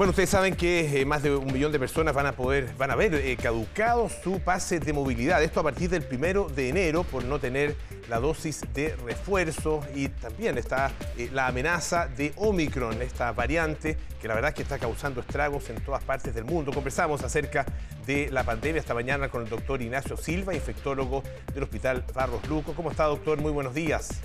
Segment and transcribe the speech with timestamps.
[0.00, 2.90] Bueno, ustedes saben que eh, más de un millón de personas van a poder, van
[2.90, 5.42] a ver eh, caducado su pase de movilidad.
[5.42, 7.76] Esto a partir del primero de enero por no tener
[8.08, 14.26] la dosis de refuerzo y también está eh, la amenaza de Omicron, esta variante que
[14.26, 16.72] la verdad es que está causando estragos en todas partes del mundo.
[16.72, 17.66] Conversamos acerca
[18.06, 21.22] de la pandemia esta mañana con el doctor Ignacio Silva, infectólogo
[21.52, 22.72] del Hospital Barros Luco.
[22.72, 23.38] ¿Cómo está, doctor?
[23.38, 24.22] Muy buenos días.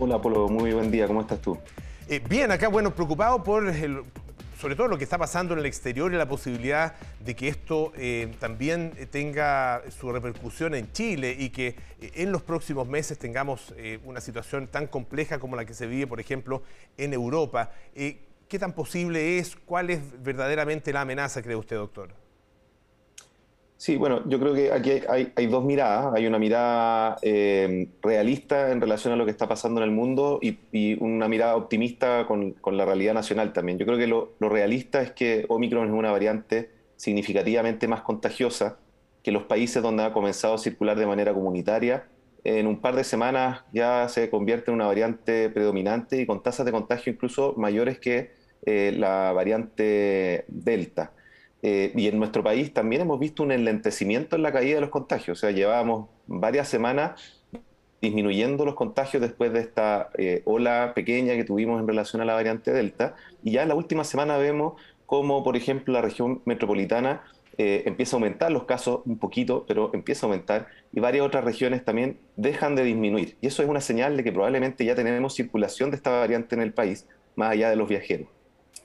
[0.00, 0.48] Hola, Polo.
[0.48, 1.06] Muy buen día.
[1.06, 1.56] ¿Cómo estás tú?
[2.28, 4.02] bien, acá, bueno, preocupado por el,
[4.58, 7.92] sobre todo lo que está pasando en el exterior y la posibilidad de que esto
[7.96, 13.72] eh, también tenga su repercusión en Chile y que eh, en los próximos meses tengamos
[13.76, 16.62] eh, una situación tan compleja como la que se vive, por ejemplo,
[16.96, 17.70] en Europa.
[17.94, 19.54] ¿Qué tan posible es?
[19.56, 22.27] ¿Cuál es verdaderamente la amenaza, cree usted, doctor?
[23.78, 26.12] Sí, bueno, yo creo que aquí hay, dos miradas.
[26.12, 30.40] Hay una mirada eh, realista en relación a lo que está pasando en el mundo
[30.42, 30.58] y,
[31.00, 33.78] una mirada optimista con, la realidad nacional también.
[33.78, 38.78] Yo creo que lo, realista es que Omicron es una variante significativamente más contagiosa
[39.22, 42.08] que los países donde ha comenzado a circular de manera comunitaria.
[42.42, 46.66] En un par de semanas ya se convierte en una variante predominante y con tasas
[46.66, 48.32] de contagio incluso mayores que
[48.66, 51.12] eh, la variante Delta.
[51.62, 54.90] Eh, y en nuestro país también hemos visto un enlentecimiento en la caída de los
[54.90, 55.38] contagios.
[55.38, 57.38] O sea, llevábamos varias semanas
[58.00, 62.34] disminuyendo los contagios después de esta eh, ola pequeña que tuvimos en relación a la
[62.34, 63.16] variante Delta.
[63.42, 67.22] Y ya en la última semana vemos cómo, por ejemplo, la región metropolitana
[67.60, 71.44] eh, empieza a aumentar los casos un poquito, pero empieza a aumentar y varias otras
[71.44, 73.36] regiones también dejan de disminuir.
[73.40, 76.62] Y eso es una señal de que probablemente ya tenemos circulación de esta variante en
[76.62, 78.28] el país, más allá de los viajeros.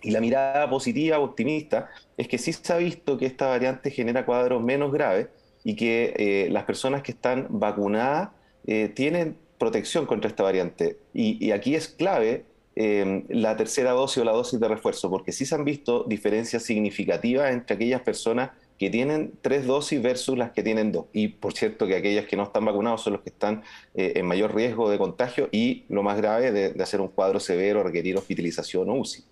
[0.03, 4.25] Y la mirada positiva, optimista, es que sí se ha visto que esta variante genera
[4.25, 5.29] cuadros menos graves
[5.63, 8.29] y que eh, las personas que están vacunadas
[8.67, 10.97] eh, tienen protección contra esta variante.
[11.13, 12.43] Y, aquí es clave
[12.75, 16.63] eh, la tercera dosis o la dosis de refuerzo, porque sí se han visto diferencias
[16.63, 21.05] significativas entre aquellas personas que tienen tres dosis versus las que tienen dos.
[21.13, 23.63] Y por cierto que aquellas que no están vacunadas son los que están
[23.93, 27.83] en mayor riesgo de contagio y lo más grave de, de hacer un cuadro severo,
[27.83, 29.23] requerir hospitalización o UCI.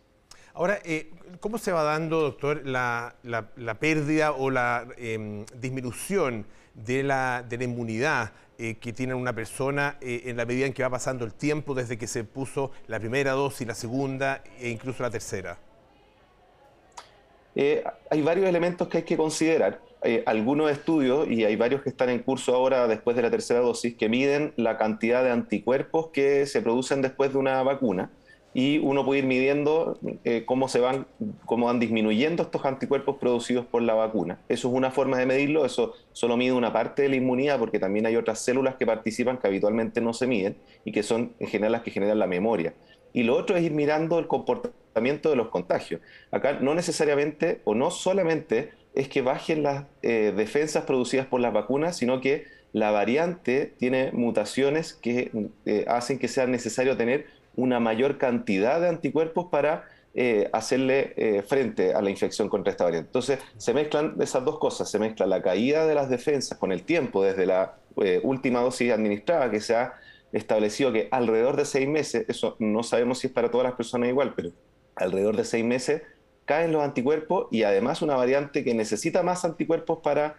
[0.53, 3.16] Ahora, eh, ¿cómo se va dando, doctor, la,
[3.79, 10.38] pérdida o la em, disminución de la, inmunidad eh, que tiene una persona eh, en
[10.38, 13.66] la medida en que va pasando el tiempo desde que se puso la primera dosis,
[13.66, 15.57] la segunda e incluso la tercera?
[17.53, 19.81] hay varios elementos que hay que considerar.
[20.25, 23.95] algunos estudios, y hay varios que están en curso ahora después de la tercera dosis,
[23.95, 28.09] que miden la cantidad de anticuerpos que se producen después de una vacuna
[28.53, 31.06] y uno puede ir midiendo eh, cómo se van,
[31.45, 34.39] cómo van disminuyendo estos anticuerpos producidos por la vacuna.
[34.50, 37.79] Eso es una forma de medirlo, eso solo mide una parte de la inmunidad porque
[37.79, 41.47] también hay otras células que participan que habitualmente no se miden y que son en
[41.47, 42.73] general las que generan la memoria.
[43.13, 46.01] Y lo otro es ir mirando el comportamiento de los contagios.
[46.31, 51.53] Acá no necesariamente o no solamente es que bajen las eh, defensas producidas por las
[51.53, 55.31] vacunas, sino que la variante tiene mutaciones que
[55.66, 57.25] eh, hacen que sea necesario tener
[57.56, 62.84] una mayor cantidad de anticuerpos para eh, hacerle eh, frente a la infección contra esta
[62.84, 63.07] variante.
[63.07, 66.84] Entonces, se mezclan esas dos cosas, se mezcla la caída de las defensas con el
[66.84, 69.94] tiempo desde la eh, última dosis administrada que se ha
[70.34, 74.09] establecido que alrededor de seis meses, eso no sabemos si es para todas las personas
[74.09, 74.50] igual, pero
[74.95, 76.01] alrededor de seis meses
[76.44, 80.35] caen los anticuerpos y además una variante que necesita más anticuerpos para,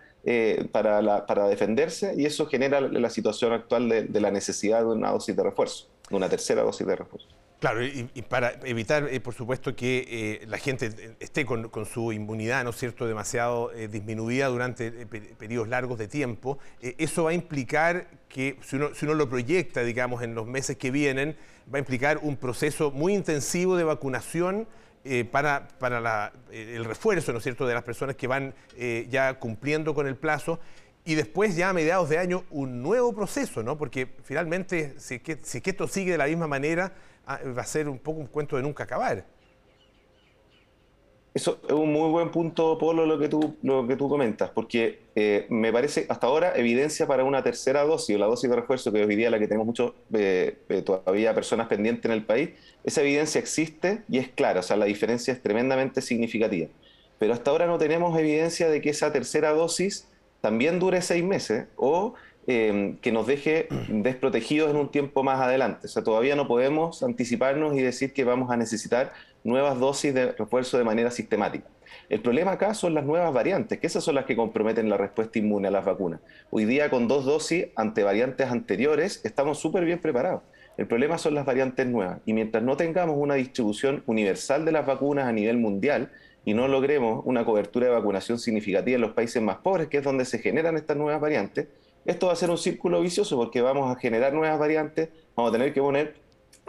[0.71, 5.35] para, para defenderse y eso genera la situación actual de la necesidad de una dosis
[5.35, 7.29] de refuerzo una tercera dosis de refuerzo.
[7.63, 12.65] Claro, y, para evitar, eh, por supuesto, que eh, la gente esté con, su inmunidad,
[12.65, 18.09] ¿no es cierto?, demasiado eh, disminuida durante periodos largos de tiempo, eso va a implicar
[18.29, 21.37] que, si uno, lo proyecta, digamos, en los meses que vienen,
[21.73, 24.67] va a implicar un proceso muy intensivo de vacunación
[25.31, 28.55] para, para el refuerzo, ¿no es cierto?, de las personas que van
[29.09, 30.59] ya cumpliendo con el plazo
[31.05, 33.77] y después ya a mediados de año un nuevo proceso, ¿no?
[33.77, 36.93] Porque finalmente, si que, si que esto sigue de la misma manera,
[37.27, 39.25] ah, va a ser un poco un cuento de nunca acabar.
[41.35, 45.01] Eso es un muy buen punto, Polo, lo que tú, lo que tú comentas, porque
[45.15, 48.93] eh, me parece hasta ahora evidencia para una tercera dosis, o la dosis de refuerzo,
[48.93, 52.51] que hoy día la que tenemos muchos, eh, eh, todavía personas pendientes en el país,
[52.85, 56.69] esa evidencia existe y es clara, o sea, la diferencia es tremendamente significativa.
[57.19, 60.07] Pero hasta ahora no tenemos evidencia de que esa tercera dosis
[60.43, 62.15] también dure seis meses o
[62.49, 65.87] em, que nos deje desprotegidos en un tiempo más adelante.
[65.87, 69.13] O sea, todavía no podemos anticiparnos y decir que vamos a necesitar
[69.45, 71.69] nuevas dosis de refuerzo de manera sistemática.
[72.09, 75.39] El problema acá son las nuevas variantes, que esas son las que comprometen la respuesta
[75.39, 76.21] inmune a las vacunas.
[76.51, 80.43] Hoy día con dos dosis ante variantes anteriores estamos súper bien preparados.
[80.77, 82.19] El problema son las variantes nuevas.
[82.27, 86.11] Y mientras no tengamos una distribución universal de las vacunas a nivel mundial
[86.45, 90.05] y no logremos una cobertura de vacunación significativa en los países más pobres, que es
[90.05, 91.69] donde se generan estas nuevas variantes,
[92.05, 95.53] esto va a ser un círculo vicioso porque vamos a generar nuevas variantes, vamos a
[95.53, 96.15] tener que poner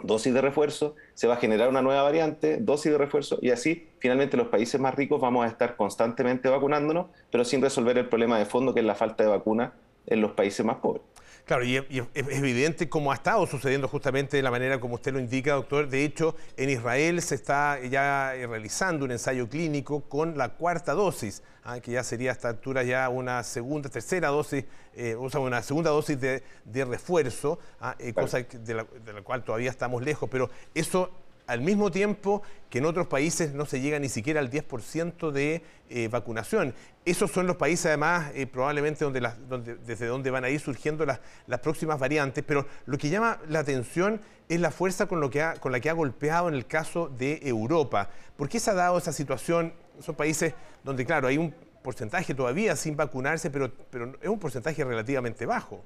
[0.02, 3.88] dosis de refuerzo, se va a generar una nueva variante, dosis de refuerzo, y así
[3.98, 8.38] finalmente los países más ricos vamos a estar constantemente vacunándonos, pero sin resolver el problema
[8.38, 9.72] de fondo que es la falta de vacuna
[10.06, 11.02] en los países más pobres.
[11.44, 15.20] Claro, y, es evidente cómo ha estado sucediendo justamente de la manera como usted lo
[15.20, 15.88] indica, doctor.
[15.88, 21.42] De hecho, en Israel se está ya realizando un ensayo clínico con la cuarta dosis,
[21.64, 24.64] ah, que ya sería a esta altura ya una segunda, tercera dosis,
[24.94, 26.42] eh, o sea, una segunda dosis de,
[26.84, 31.10] refuerzo, ah, eh, cosa de la, de la cual todavía estamos lejos, pero eso
[31.46, 35.62] al mismo tiempo que en otros países no se llega ni siquiera al 10% de
[35.90, 36.74] eh, vacunación.
[37.04, 41.20] Esos son los países además eh, probablemente donde, desde donde van a ir surgiendo las,
[41.60, 45.72] próximas variantes, pero lo que llama la atención es la fuerza con, lo que con
[45.72, 48.10] la que ha golpeado en el caso de Europa.
[48.36, 49.72] ¿Por qué se ha dado esa situación?
[50.00, 54.82] Son países donde, claro, hay un porcentaje todavía sin vacunarse, pero, pero es un porcentaje
[54.84, 55.84] relativamente bajo.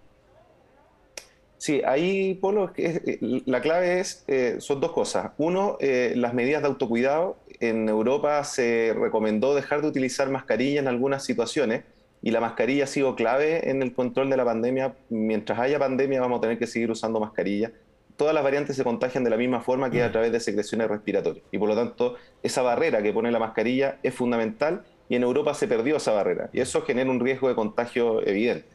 [1.58, 5.32] Sí, ahí, Polo, eh, la clave es, eh, son dos cosas.
[5.38, 7.36] Uno, eh, las medidas de autocuidado.
[7.60, 11.82] En Europa se recomendó dejar de utilizar mascarilla en algunas situaciones
[12.22, 14.94] y la mascarilla ha sido clave en el control de la pandemia.
[15.08, 17.72] Mientras haya pandemia vamos a tener que seguir usando mascarilla.
[18.16, 20.12] Todas las variantes se contagian de la misma forma que a mm.
[20.12, 21.44] través de secreciones respiratorias.
[21.50, 22.14] Y por lo tanto,
[22.44, 26.50] esa barrera que pone la mascarilla es fundamental y en Europa se perdió esa barrera.
[26.52, 28.68] Y eso genera un riesgo de contagio evidente.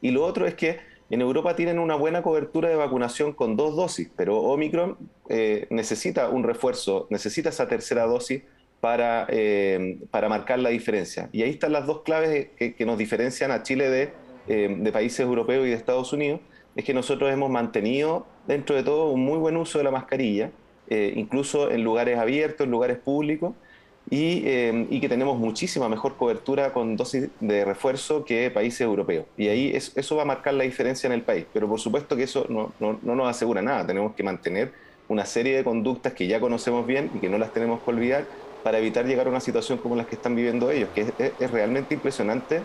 [0.00, 0.78] Y lo otro es que
[1.10, 4.96] en Europa tienen una buena cobertura de vacunación con dos dosis, pero Omicron
[5.28, 8.42] eh, necesita un refuerzo, necesita esa tercera dosis
[8.80, 11.28] para, eh, para marcar la diferencia.
[11.32, 14.12] Y ahí están las dos claves que, nos diferencian a Chile
[14.46, 16.40] eh, de, países europeos y de Estados Unidos,
[16.76, 20.52] es que nosotros hemos mantenido dentro de todo un muy buen uso de la mascarilla,
[20.88, 23.54] incluso en lugares abiertos, en lugares públicos,
[24.10, 29.26] eh, y, que tenemos muchísima mejor cobertura con dosis de refuerzo que países europeos.
[29.36, 31.46] Y ahí eso va a marcar la diferencia en el país.
[31.52, 33.86] Pero por supuesto que eso no, no, nos asegura nada.
[33.86, 34.72] Tenemos que mantener
[35.08, 38.24] una serie de conductas que ya conocemos bien y que no las tenemos que olvidar
[38.64, 41.94] para evitar llegar a una situación como la que están viviendo ellos, que es, realmente
[41.94, 42.62] impresionante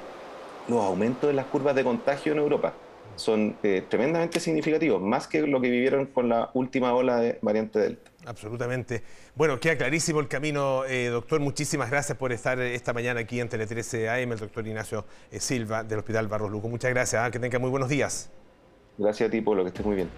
[0.67, 2.73] los aumentos de las curvas de contagio en Europa.
[3.15, 7.79] Son eh, tremendamente significativos, más que lo que vivieron con la última ola de variante
[7.79, 8.11] Delta.
[8.25, 9.03] Absolutamente.
[9.35, 11.39] Bueno, queda clarísimo el camino, eh, doctor.
[11.39, 15.39] Muchísimas gracias por estar esta mañana aquí en Tele 13 AM, el doctor Ignacio eh,
[15.39, 16.67] Silva del Hospital Barros Luco.
[16.67, 17.29] Muchas gracias, ¿ah?
[17.29, 18.31] que tenga muy buenos días.
[18.97, 20.09] Gracias a ti, Polo, que estés muy bien.